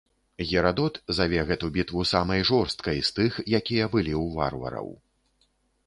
Герадот 0.51 0.95
заве 1.17 1.43
гэту 1.51 1.69
бітву 1.77 2.01
самай 2.13 2.41
жорсткай 2.53 2.97
з 3.11 3.17
тых, 3.19 3.31
якія 3.61 3.85
былі 3.97 4.13
ў 4.23 4.25
варвараў. 4.41 4.93